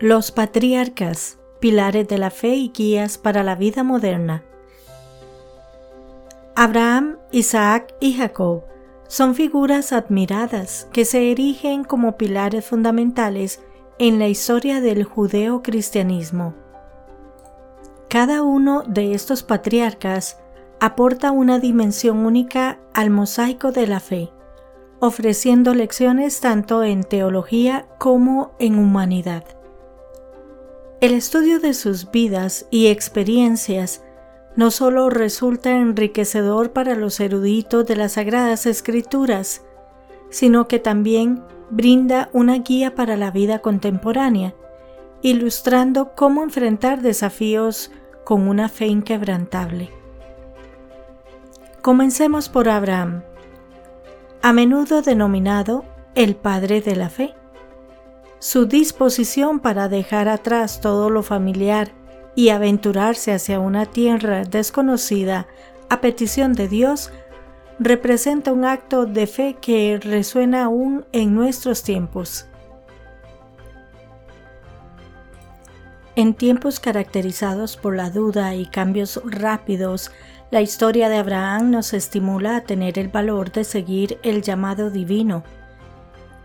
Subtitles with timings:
[0.00, 4.42] Los patriarcas, pilares de la fe y guías para la vida moderna.
[6.56, 8.64] Abraham, Isaac y Jacob
[9.06, 13.60] son figuras admiradas que se erigen como pilares fundamentales
[14.00, 16.54] en la historia del judeo-cristianismo.
[18.08, 20.40] Cada uno de estos patriarcas
[20.80, 24.32] aporta una dimensión única al mosaico de la fe,
[24.98, 29.44] ofreciendo lecciones tanto en teología como en humanidad.
[31.00, 34.02] El estudio de sus vidas y experiencias
[34.56, 39.62] no solo resulta enriquecedor para los eruditos de las Sagradas Escrituras,
[40.30, 44.54] sino que también brinda una guía para la vida contemporánea,
[45.22, 47.90] ilustrando cómo enfrentar desafíos
[48.24, 49.90] con una fe inquebrantable.
[51.82, 53.22] Comencemos por Abraham,
[54.40, 57.34] a menudo denominado el padre de la fe.
[58.44, 61.92] Su disposición para dejar atrás todo lo familiar
[62.34, 65.46] y aventurarse hacia una tierra desconocida
[65.88, 67.10] a petición de Dios
[67.78, 72.44] representa un acto de fe que resuena aún en nuestros tiempos.
[76.14, 80.10] En tiempos caracterizados por la duda y cambios rápidos,
[80.50, 85.44] la historia de Abraham nos estimula a tener el valor de seguir el llamado divino,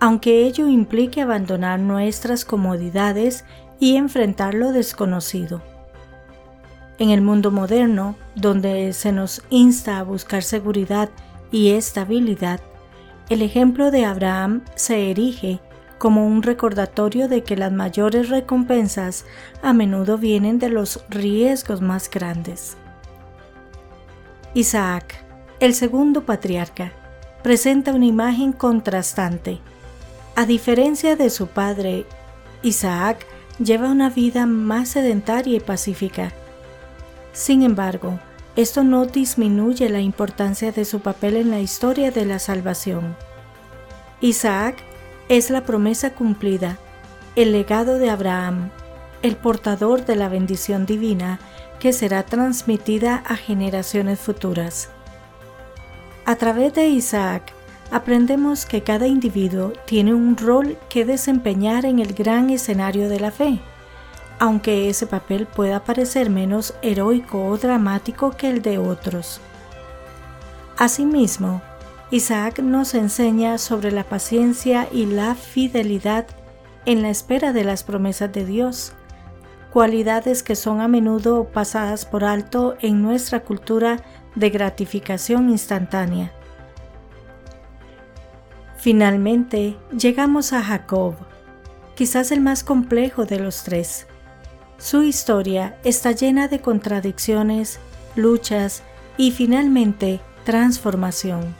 [0.00, 3.44] aunque ello implique abandonar nuestras comodidades
[3.78, 5.62] y enfrentar lo desconocido.
[6.98, 11.10] En el mundo moderno, donde se nos insta a buscar seguridad
[11.50, 12.60] y estabilidad,
[13.28, 15.60] el ejemplo de Abraham se erige
[15.98, 19.24] como un recordatorio de que las mayores recompensas
[19.62, 22.76] a menudo vienen de los riesgos más grandes.
[24.54, 25.24] Isaac,
[25.60, 26.92] el segundo patriarca,
[27.42, 29.60] presenta una imagen contrastante.
[30.36, 32.06] A diferencia de su padre,
[32.62, 33.26] Isaac
[33.58, 36.32] lleva una vida más sedentaria y pacífica
[37.36, 38.18] sin embargo,
[38.56, 43.14] esto no disminuye la importancia de su papel en la historia de la salvación.
[44.22, 44.78] Isaac
[45.28, 46.78] es la promesa cumplida,
[47.36, 48.70] el legado de Abraham,
[49.20, 51.40] el portador de la bendición divina
[51.78, 54.88] que será transmitida a generaciones futuras.
[56.24, 57.52] A través de Isaac,
[57.90, 63.30] aprendemos que cada individuo tiene un rol que desempeñar en el gran escenario de la
[63.30, 63.60] fe
[64.38, 69.40] aunque ese papel pueda parecer menos heroico o dramático que el de otros.
[70.76, 71.62] Asimismo,
[72.10, 76.26] Isaac nos enseña sobre la paciencia y la fidelidad
[76.84, 78.92] en la espera de las promesas de Dios,
[79.72, 84.00] cualidades que son a menudo pasadas por alto en nuestra cultura
[84.34, 86.32] de gratificación instantánea.
[88.86, 91.16] Finalmente, llegamos a Jacob,
[91.96, 94.06] quizás el más complejo de los tres.
[94.78, 97.80] Su historia está llena de contradicciones,
[98.14, 98.84] luchas
[99.16, 101.52] y finalmente transformación.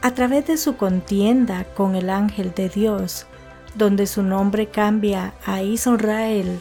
[0.00, 3.26] A través de su contienda con el ángel de Dios,
[3.74, 6.58] donde su nombre cambia a Israel,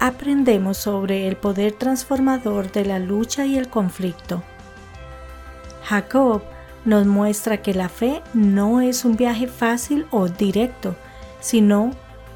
[0.00, 4.42] aprendemos sobre el poder transformador de la lucha y el conflicto.
[5.84, 6.42] Jacob
[6.84, 10.94] nos muestra que la fe no es un viaje fácil o directo,
[11.40, 11.90] sino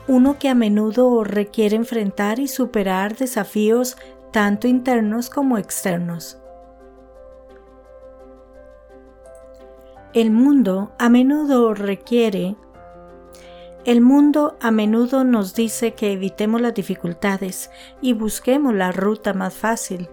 [0.08, 3.97] uno que a menudo requiere enfrentar y superar desafíos
[4.31, 6.38] tanto internos como externos.
[10.14, 12.56] El mundo a menudo requiere
[13.84, 17.69] el mundo a menudo nos dice que evitemos las dificultades
[18.00, 20.08] y busquemos la ruta más fácil.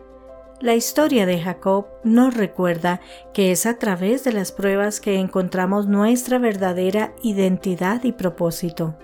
[0.62, 3.00] La historia de Jacob nos recuerda
[3.34, 8.96] que es a través de las pruebas que encontramos nuestra verdadera identidad y propósito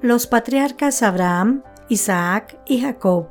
[0.00, 3.26] los patriarcas Abraham, Isaac y Jacob.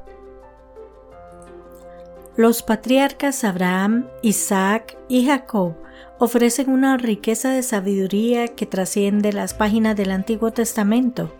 [2.35, 5.75] Los patriarcas Abraham, Isaac y Jacob
[6.19, 11.33] ofrecen una riqueza de sabiduría que trasciende las páginas del Antiguo Testamento.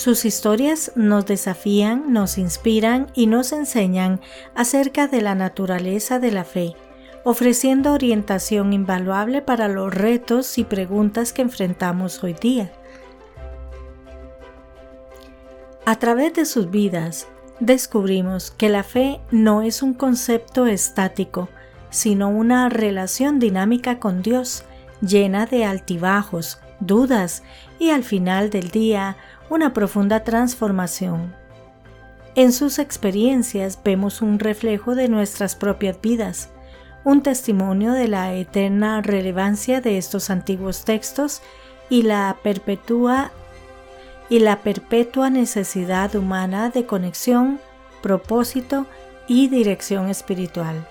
[0.00, 4.22] Sus historias nos desafían, nos inspiran y nos enseñan
[4.54, 6.74] acerca de la naturaleza de la fe,
[7.22, 12.72] ofreciendo orientación invaluable para los retos y preguntas que enfrentamos hoy día.
[15.84, 21.50] A través de sus vidas, descubrimos que la fe no es un concepto estático,
[21.90, 24.64] sino una relación dinámica con Dios,
[25.02, 27.42] llena de altibajos, dudas
[27.78, 29.16] y al final del día
[29.48, 31.34] una profunda transformación.
[32.34, 36.50] En sus experiencias vemos un reflejo de nuestras propias vidas,
[37.04, 41.42] un testimonio de la eterna relevancia de estos antiguos textos
[41.88, 43.32] y la perpetua
[44.28, 47.58] y la perpetua necesidad humana de conexión,
[48.00, 48.86] propósito
[49.26, 50.86] y dirección espiritual.